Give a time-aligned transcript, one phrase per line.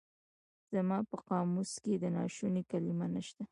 [0.73, 3.43] زما په قاموس کې د ناشوني کلمه نشته.